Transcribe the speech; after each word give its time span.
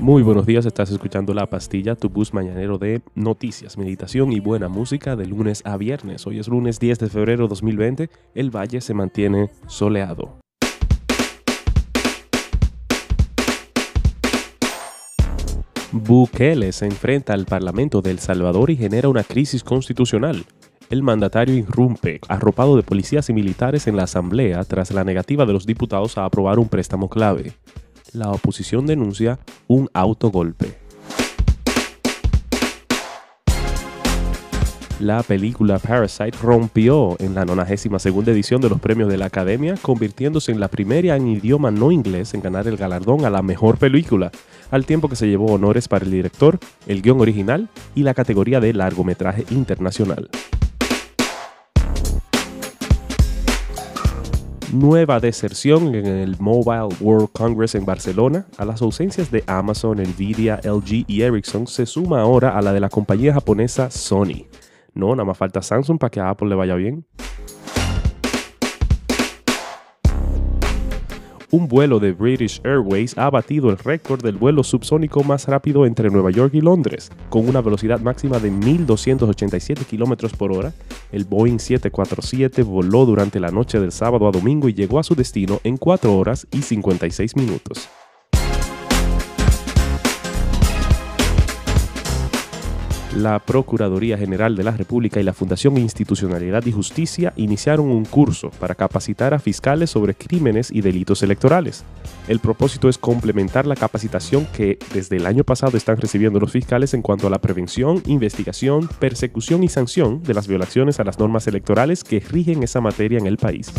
Muy 0.00 0.22
buenos 0.22 0.46
días, 0.46 0.64
estás 0.64 0.92
escuchando 0.92 1.34
La 1.34 1.50
Pastilla, 1.50 1.96
tu 1.96 2.08
bus 2.08 2.32
mañanero 2.32 2.78
de 2.78 3.02
noticias, 3.16 3.76
meditación 3.76 4.32
y 4.32 4.38
buena 4.38 4.68
música 4.68 5.16
de 5.16 5.26
lunes 5.26 5.60
a 5.66 5.76
viernes. 5.76 6.24
Hoy 6.24 6.38
es 6.38 6.46
lunes 6.46 6.78
10 6.78 7.00
de 7.00 7.08
febrero 7.08 7.48
2020, 7.48 8.08
el 8.36 8.54
valle 8.54 8.80
se 8.80 8.94
mantiene 8.94 9.50
soleado. 9.66 10.38
Bukele 15.90 16.70
se 16.70 16.86
enfrenta 16.86 17.32
al 17.32 17.46
Parlamento 17.46 18.00
de 18.00 18.12
El 18.12 18.20
Salvador 18.20 18.70
y 18.70 18.76
genera 18.76 19.08
una 19.08 19.24
crisis 19.24 19.64
constitucional. 19.64 20.44
El 20.90 21.02
mandatario 21.02 21.56
irrumpe, 21.56 22.20
arropado 22.28 22.76
de 22.76 22.84
policías 22.84 23.28
y 23.30 23.32
militares 23.32 23.88
en 23.88 23.96
la 23.96 24.04
Asamblea 24.04 24.62
tras 24.62 24.92
la 24.92 25.02
negativa 25.02 25.44
de 25.44 25.52
los 25.52 25.66
diputados 25.66 26.16
a 26.16 26.24
aprobar 26.24 26.60
un 26.60 26.68
préstamo 26.68 27.10
clave. 27.10 27.52
La 28.12 28.30
oposición 28.30 28.86
denuncia 28.86 29.38
un 29.66 29.90
autogolpe. 29.92 30.78
La 34.98 35.22
película 35.22 35.78
Parasite 35.78 36.36
rompió 36.42 37.16
en 37.20 37.34
la 37.34 37.44
92 37.44 38.06
edición 38.28 38.60
de 38.60 38.68
los 38.68 38.80
premios 38.80 39.08
de 39.08 39.18
la 39.18 39.26
Academia, 39.26 39.74
convirtiéndose 39.80 40.50
en 40.50 40.58
la 40.58 40.68
primera 40.68 41.16
en 41.16 41.28
idioma 41.28 41.70
no 41.70 41.92
inglés 41.92 42.34
en 42.34 42.40
ganar 42.40 42.66
el 42.66 42.76
galardón 42.76 43.24
a 43.24 43.30
la 43.30 43.42
mejor 43.42 43.78
película, 43.78 44.32
al 44.70 44.86
tiempo 44.86 45.08
que 45.08 45.16
se 45.16 45.28
llevó 45.28 45.52
honores 45.52 45.86
para 45.86 46.04
el 46.04 46.10
director, 46.10 46.58
el 46.86 47.02
guion 47.02 47.20
original 47.20 47.68
y 47.94 48.02
la 48.02 48.14
categoría 48.14 48.58
de 48.58 48.72
largometraje 48.72 49.44
internacional. 49.50 50.30
Nueva 54.72 55.20
deserción 55.20 55.94
en 55.94 56.06
el 56.06 56.36
Mobile 56.38 56.88
World 57.00 57.30
Congress 57.32 57.74
en 57.74 57.84
Barcelona. 57.84 58.46
A 58.56 58.64
las 58.64 58.82
ausencias 58.82 59.30
de 59.30 59.44
Amazon, 59.46 59.98
Nvidia, 59.98 60.60
LG 60.64 61.04
y 61.06 61.22
Ericsson 61.22 61.66
se 61.66 61.86
suma 61.86 62.20
ahora 62.20 62.56
a 62.56 62.62
la 62.62 62.72
de 62.72 62.80
la 62.80 62.88
compañía 62.88 63.32
japonesa 63.32 63.90
Sony. 63.90 64.46
No, 64.94 65.14
nada 65.14 65.24
más 65.24 65.38
falta 65.38 65.62
Samsung 65.62 65.98
para 65.98 66.10
que 66.10 66.20
a 66.20 66.30
Apple 66.30 66.48
le 66.48 66.54
vaya 66.54 66.74
bien. 66.74 67.06
Un 71.50 71.68
vuelo 71.68 71.98
de 71.98 72.12
British 72.12 72.60
Airways 72.64 73.16
ha 73.16 73.30
batido 73.30 73.70
el 73.70 73.78
récord 73.78 74.22
del 74.22 74.36
vuelo 74.36 74.62
subsónico 74.62 75.22
más 75.24 75.46
rápido 75.46 75.86
entre 75.86 76.10
Nueva 76.10 76.30
York 76.30 76.54
y 76.54 76.60
Londres, 76.60 77.10
con 77.30 77.48
una 77.48 77.60
velocidad 77.60 78.00
máxima 78.00 78.38
de 78.38 78.52
1.287 78.52 79.86
km 79.86 80.36
por 80.36 80.52
hora. 80.52 80.72
El 81.10 81.24
Boeing 81.24 81.58
747 81.58 82.62
voló 82.62 83.06
durante 83.06 83.40
la 83.40 83.50
noche 83.50 83.80
del 83.80 83.92
sábado 83.92 84.28
a 84.28 84.30
domingo 84.30 84.68
y 84.68 84.74
llegó 84.74 84.98
a 84.98 85.04
su 85.04 85.14
destino 85.14 85.60
en 85.64 85.76
4 85.76 86.16
horas 86.16 86.46
y 86.50 86.62
56 86.62 87.36
minutos. 87.36 87.88
La 93.14 93.38
Procuraduría 93.38 94.18
General 94.18 94.54
de 94.54 94.64
la 94.64 94.72
República 94.72 95.20
y 95.20 95.22
la 95.22 95.32
Fundación 95.32 95.76
Institucionalidad 95.78 96.64
y 96.66 96.72
Justicia 96.72 97.32
iniciaron 97.36 97.90
un 97.90 98.04
curso 98.04 98.50
para 98.60 98.74
capacitar 98.74 99.34
a 99.34 99.38
fiscales 99.38 99.90
sobre 99.90 100.14
crímenes 100.14 100.70
y 100.70 100.80
delitos 100.80 101.22
electorales. 101.22 101.84
El 102.28 102.40
propósito 102.40 102.88
es 102.88 102.98
complementar 102.98 103.66
la 103.66 103.76
capacitación 103.76 104.46
que 104.52 104.78
desde 104.92 105.16
el 105.16 105.26
año 105.26 105.44
pasado 105.44 105.76
están 105.76 105.96
recibiendo 105.96 106.40
los 106.40 106.52
fiscales 106.52 106.94
en 106.94 107.02
cuanto 107.02 107.26
a 107.26 107.30
la 107.30 107.40
prevención, 107.40 108.02
investigación, 108.06 108.88
persecución 108.98 109.62
y 109.64 109.68
sanción 109.68 110.22
de 110.22 110.34
las 110.34 110.46
violaciones 110.46 111.00
a 111.00 111.04
las 111.04 111.18
normas 111.18 111.46
electorales 111.46 112.04
que 112.04 112.20
rigen 112.20 112.62
esa 112.62 112.80
materia 112.80 113.18
en 113.18 113.26
el 113.26 113.38
país. 113.38 113.72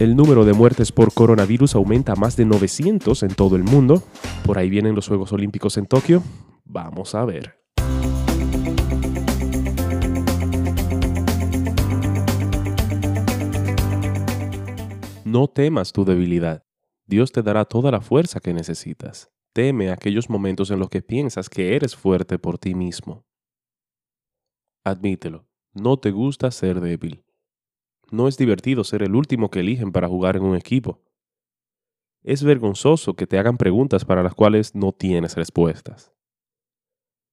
El 0.00 0.16
número 0.16 0.46
de 0.46 0.54
muertes 0.54 0.92
por 0.92 1.12
coronavirus 1.12 1.74
aumenta 1.74 2.12
a 2.12 2.16
más 2.16 2.34
de 2.34 2.46
900 2.46 3.22
en 3.22 3.34
todo 3.34 3.54
el 3.54 3.64
mundo. 3.64 4.02
Por 4.46 4.56
ahí 4.56 4.70
vienen 4.70 4.94
los 4.94 5.06
Juegos 5.06 5.30
Olímpicos 5.34 5.76
en 5.76 5.84
Tokio. 5.84 6.22
Vamos 6.64 7.14
a 7.14 7.26
ver. 7.26 7.60
No 15.26 15.48
temas 15.48 15.92
tu 15.92 16.06
debilidad. 16.06 16.64
Dios 17.04 17.30
te 17.30 17.42
dará 17.42 17.66
toda 17.66 17.90
la 17.90 18.00
fuerza 18.00 18.40
que 18.40 18.54
necesitas. 18.54 19.30
Teme 19.52 19.90
aquellos 19.90 20.30
momentos 20.30 20.70
en 20.70 20.78
los 20.78 20.88
que 20.88 21.02
piensas 21.02 21.50
que 21.50 21.76
eres 21.76 21.94
fuerte 21.94 22.38
por 22.38 22.58
ti 22.58 22.74
mismo. 22.74 23.26
Admítelo, 24.82 25.46
no 25.74 25.98
te 25.98 26.10
gusta 26.10 26.50
ser 26.50 26.80
débil. 26.80 27.22
No 28.10 28.28
es 28.28 28.36
divertido 28.36 28.84
ser 28.84 29.02
el 29.02 29.14
último 29.14 29.50
que 29.50 29.60
eligen 29.60 29.92
para 29.92 30.08
jugar 30.08 30.36
en 30.36 30.42
un 30.42 30.56
equipo. 30.56 31.00
Es 32.22 32.42
vergonzoso 32.42 33.14
que 33.14 33.26
te 33.26 33.38
hagan 33.38 33.56
preguntas 33.56 34.04
para 34.04 34.22
las 34.22 34.34
cuales 34.34 34.74
no 34.74 34.92
tienes 34.92 35.36
respuestas. 35.36 36.12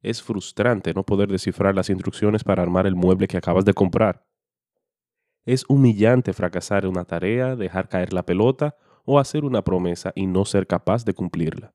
Es 0.02 0.22
frustrante 0.22 0.94
no 0.94 1.04
poder 1.04 1.30
descifrar 1.30 1.76
las 1.76 1.90
instrucciones 1.90 2.44
para 2.44 2.62
armar 2.62 2.86
el 2.88 2.96
mueble 2.96 3.28
que 3.28 3.38
acabas 3.38 3.66
de 3.66 3.74
comprar. 3.74 4.26
Es 5.46 5.66
humillante 5.68 6.34
fracasar 6.34 6.84
en 6.84 6.92
una 6.92 7.06
tarea, 7.06 7.56
dejar 7.56 7.90
caer 7.90 8.14
la 8.14 8.26
pelota 8.26 8.76
o 9.06 9.20
hacer 9.20 9.46
una 9.46 9.64
promesa 9.64 10.12
y 10.16 10.28
no 10.28 10.46
ser 10.46 10.68
capaz 10.68 11.06
de 11.06 11.14
cumplirla. 11.14 11.74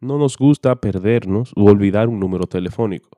No 0.00 0.18
nos 0.18 0.36
gusta 0.36 0.76
perdernos 0.76 1.52
u 1.56 1.68
olvidar 1.68 2.08
un 2.08 2.18
número 2.18 2.46
telefónico. 2.46 3.17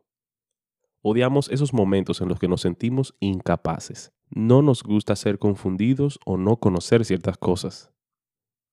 Odiamos 1.03 1.49
esos 1.49 1.72
momentos 1.72 2.21
en 2.21 2.28
los 2.28 2.38
que 2.38 2.49
nos 2.49 2.61
sentimos 2.61 3.15
incapaces. 3.21 4.12
No 4.28 4.61
nos 4.61 4.83
gusta 4.83 5.16
ser 5.16 5.38
confundidos 5.38 6.21
o 6.27 6.37
no 6.37 6.59
conocer 6.59 7.06
ciertas 7.06 7.38
cosas. 7.38 7.91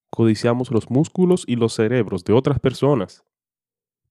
Codiciamos 0.10 0.72
los 0.72 0.90
músculos 0.90 1.46
y 1.48 1.56
los 1.56 1.74
cerebros 1.74 2.26
de 2.26 2.34
otras 2.34 2.60
personas. 2.60 3.24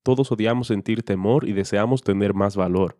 Todos 0.02 0.32
odiamos 0.32 0.68
sentir 0.68 1.02
temor 1.02 1.46
y 1.46 1.52
deseamos 1.52 2.02
tener 2.02 2.32
más 2.32 2.56
valor. 2.56 2.96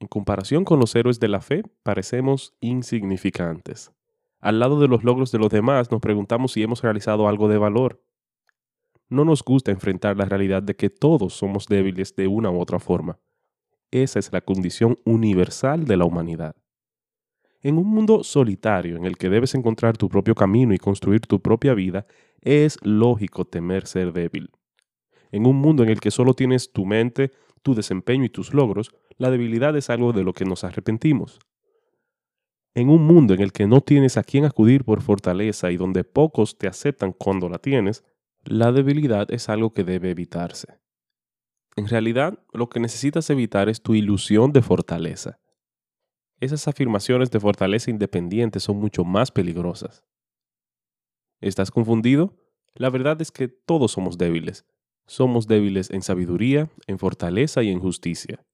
En 0.00 0.08
comparación 0.08 0.64
con 0.64 0.80
los 0.80 0.94
héroes 0.94 1.18
de 1.18 1.28
la 1.28 1.40
fe, 1.40 1.62
parecemos 1.82 2.54
insignificantes. 2.60 3.90
Al 4.40 4.58
lado 4.58 4.78
de 4.80 4.88
los 4.88 5.02
logros 5.02 5.32
de 5.32 5.38
los 5.38 5.48
demás, 5.48 5.90
nos 5.90 6.02
preguntamos 6.02 6.52
si 6.52 6.62
hemos 6.62 6.82
realizado 6.82 7.26
algo 7.26 7.48
de 7.48 7.56
valor. 7.56 8.02
No 9.08 9.24
nos 9.24 9.42
gusta 9.42 9.70
enfrentar 9.70 10.18
la 10.18 10.26
realidad 10.26 10.62
de 10.62 10.76
que 10.76 10.90
todos 10.90 11.32
somos 11.32 11.66
débiles 11.66 12.14
de 12.16 12.26
una 12.26 12.50
u 12.50 12.60
otra 12.60 12.78
forma. 12.78 13.18
Esa 13.90 14.18
es 14.18 14.32
la 14.32 14.40
condición 14.40 14.98
universal 15.04 15.84
de 15.84 15.96
la 15.96 16.04
humanidad. 16.04 16.56
En 17.60 17.78
un 17.78 17.86
mundo 17.86 18.24
solitario 18.24 18.96
en 18.96 19.06
el 19.06 19.16
que 19.16 19.30
debes 19.30 19.54
encontrar 19.54 19.96
tu 19.96 20.08
propio 20.08 20.34
camino 20.34 20.74
y 20.74 20.78
construir 20.78 21.22
tu 21.22 21.40
propia 21.40 21.72
vida, 21.72 22.06
es 22.42 22.78
lógico 22.82 23.46
temer 23.46 23.86
ser 23.86 24.12
débil. 24.12 24.50
En 25.32 25.46
un 25.46 25.56
mundo 25.56 25.82
en 25.82 25.88
el 25.88 26.00
que 26.00 26.10
solo 26.10 26.34
tienes 26.34 26.72
tu 26.72 26.84
mente, 26.84 27.32
tu 27.62 27.74
desempeño 27.74 28.24
y 28.24 28.28
tus 28.28 28.52
logros, 28.52 28.94
la 29.16 29.30
debilidad 29.30 29.74
es 29.76 29.88
algo 29.88 30.12
de 30.12 30.24
lo 30.24 30.34
que 30.34 30.44
nos 30.44 30.62
arrepentimos. 30.62 31.38
En 32.74 32.90
un 32.90 33.02
mundo 33.02 33.34
en 33.34 33.40
el 33.40 33.52
que 33.52 33.66
no 33.66 33.80
tienes 33.80 34.16
a 34.16 34.24
quién 34.24 34.44
acudir 34.44 34.84
por 34.84 35.00
fortaleza 35.00 35.70
y 35.70 35.76
donde 35.76 36.04
pocos 36.04 36.58
te 36.58 36.66
aceptan 36.66 37.12
cuando 37.12 37.48
la 37.48 37.58
tienes, 37.58 38.04
la 38.44 38.72
debilidad 38.72 39.30
es 39.30 39.48
algo 39.48 39.72
que 39.72 39.84
debe 39.84 40.10
evitarse. 40.10 40.83
En 41.76 41.88
realidad, 41.88 42.38
lo 42.52 42.68
que 42.68 42.80
necesitas 42.80 43.28
evitar 43.30 43.68
es 43.68 43.82
tu 43.82 43.94
ilusión 43.94 44.52
de 44.52 44.62
fortaleza. 44.62 45.40
Esas 46.40 46.68
afirmaciones 46.68 47.30
de 47.30 47.40
fortaleza 47.40 47.90
independiente 47.90 48.60
son 48.60 48.76
mucho 48.78 49.04
más 49.04 49.30
peligrosas. 49.30 50.04
¿Estás 51.40 51.70
confundido? 51.70 52.36
La 52.74 52.90
verdad 52.90 53.20
es 53.20 53.32
que 53.32 53.48
todos 53.48 53.92
somos 53.92 54.18
débiles. 54.18 54.64
Somos 55.06 55.46
débiles 55.46 55.90
en 55.90 56.02
sabiduría, 56.02 56.70
en 56.86 56.98
fortaleza 56.98 57.62
y 57.62 57.70
en 57.70 57.80
justicia. 57.80 58.44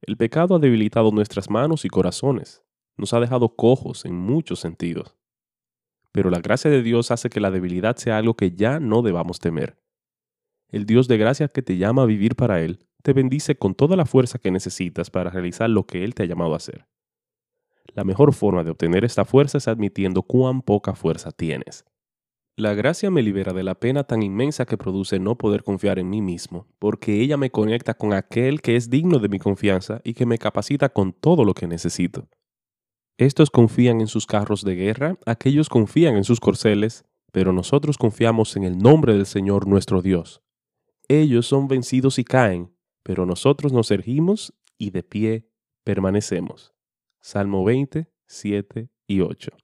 El 0.00 0.16
pecado 0.16 0.54
ha 0.54 0.58
debilitado 0.58 1.10
nuestras 1.10 1.50
manos 1.50 1.84
y 1.84 1.88
corazones. 1.88 2.62
Nos 2.96 3.12
ha 3.14 3.20
dejado 3.20 3.56
cojos 3.56 4.04
en 4.04 4.14
muchos 4.14 4.60
sentidos. 4.60 5.16
Pero 6.12 6.30
la 6.30 6.40
gracia 6.40 6.70
de 6.70 6.82
Dios 6.82 7.10
hace 7.10 7.28
que 7.28 7.40
la 7.40 7.50
debilidad 7.50 7.96
sea 7.96 8.18
algo 8.18 8.34
que 8.34 8.52
ya 8.52 8.80
no 8.80 9.02
debamos 9.02 9.40
temer. 9.40 9.83
El 10.68 10.86
Dios 10.86 11.08
de 11.08 11.18
gracia 11.18 11.48
que 11.48 11.62
te 11.62 11.76
llama 11.76 12.02
a 12.02 12.06
vivir 12.06 12.36
para 12.36 12.60
Él, 12.60 12.86
te 13.02 13.12
bendice 13.12 13.56
con 13.56 13.74
toda 13.74 13.96
la 13.96 14.06
fuerza 14.06 14.38
que 14.38 14.50
necesitas 14.50 15.10
para 15.10 15.30
realizar 15.30 15.68
lo 15.68 15.86
que 15.86 16.04
Él 16.04 16.14
te 16.14 16.22
ha 16.22 16.26
llamado 16.26 16.54
a 16.54 16.56
hacer. 16.56 16.86
La 17.94 18.04
mejor 18.04 18.32
forma 18.32 18.64
de 18.64 18.70
obtener 18.70 19.04
esta 19.04 19.24
fuerza 19.24 19.58
es 19.58 19.68
admitiendo 19.68 20.22
cuán 20.22 20.62
poca 20.62 20.94
fuerza 20.94 21.30
tienes. 21.30 21.84
La 22.56 22.72
gracia 22.72 23.10
me 23.10 23.22
libera 23.22 23.52
de 23.52 23.64
la 23.64 23.74
pena 23.74 24.04
tan 24.04 24.22
inmensa 24.22 24.64
que 24.64 24.78
produce 24.78 25.18
no 25.18 25.36
poder 25.36 25.64
confiar 25.64 25.98
en 25.98 26.08
mí 26.08 26.22
mismo, 26.22 26.68
porque 26.78 27.20
ella 27.20 27.36
me 27.36 27.50
conecta 27.50 27.94
con 27.94 28.12
aquel 28.12 28.62
que 28.62 28.76
es 28.76 28.90
digno 28.90 29.18
de 29.18 29.28
mi 29.28 29.40
confianza 29.40 30.00
y 30.04 30.14
que 30.14 30.24
me 30.24 30.38
capacita 30.38 30.88
con 30.88 31.12
todo 31.12 31.44
lo 31.44 31.52
que 31.52 31.66
necesito. 31.66 32.28
Estos 33.18 33.50
confían 33.50 34.00
en 34.00 34.06
sus 34.06 34.26
carros 34.26 34.64
de 34.64 34.76
guerra, 34.76 35.18
aquellos 35.26 35.68
confían 35.68 36.16
en 36.16 36.22
sus 36.22 36.38
corceles, 36.38 37.04
pero 37.32 37.52
nosotros 37.52 37.98
confiamos 37.98 38.56
en 38.56 38.62
el 38.62 38.78
nombre 38.78 39.14
del 39.14 39.26
Señor 39.26 39.66
nuestro 39.66 40.00
Dios. 40.00 40.43
Ellos 41.08 41.46
son 41.46 41.68
vencidos 41.68 42.18
y 42.18 42.24
caen, 42.24 42.74
pero 43.02 43.26
nosotros 43.26 43.72
nos 43.72 43.90
ergimos 43.90 44.54
y 44.78 44.90
de 44.90 45.02
pie 45.02 45.48
permanecemos. 45.84 46.74
Salmo 47.20 47.64
20, 47.64 48.10
7 48.26 48.88
y 49.06 49.20
8. 49.20 49.63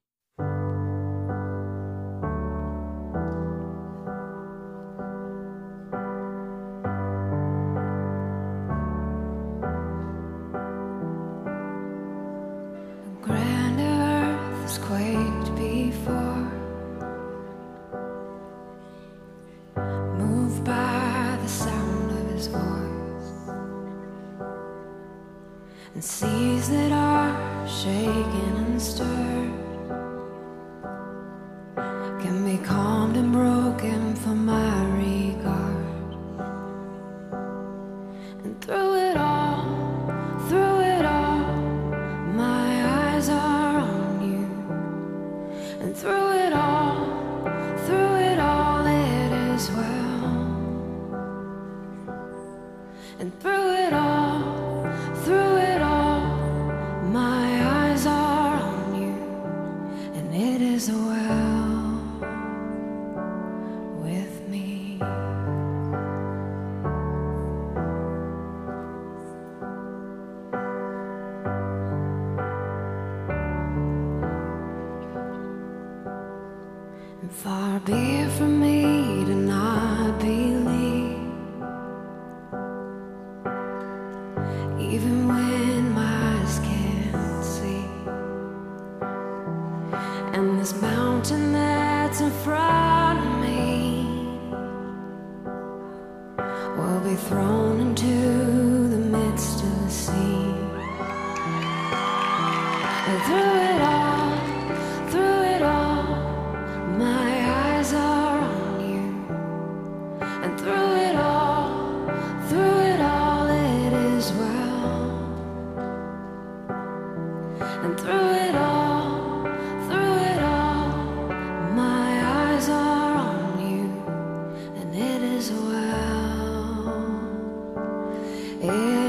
Yeah. 128.62 128.99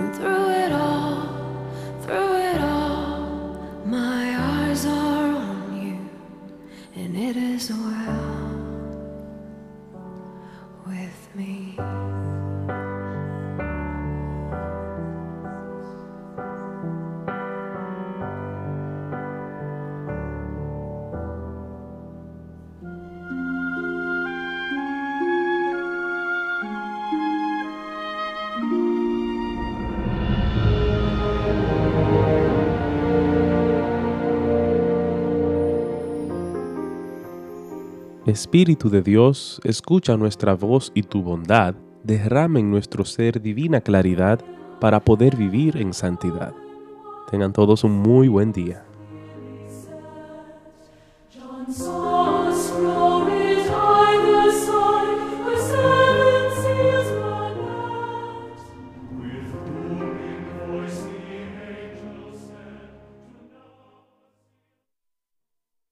And 0.00 0.16
through 0.16 0.49
Espíritu 38.30 38.88
de 38.90 39.02
Dios, 39.02 39.60
escucha 39.64 40.16
nuestra 40.16 40.54
voz 40.54 40.92
y 40.94 41.02
tu 41.02 41.20
bondad, 41.20 41.74
derrama 42.04 42.60
en 42.60 42.70
nuestro 42.70 43.04
ser 43.04 43.42
divina 43.42 43.80
claridad 43.80 44.40
para 44.80 45.00
poder 45.00 45.36
vivir 45.36 45.76
en 45.76 45.92
santidad. 45.92 46.54
Tengan 47.28 47.52
todos 47.52 47.82
un 47.82 47.92
muy 47.92 48.28
buen 48.28 48.52
día. 48.52 48.84